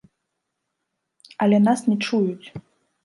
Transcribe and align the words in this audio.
Але 1.45 1.57
нас 1.67 1.79
не 1.91 1.97
чуюць! 2.05 2.47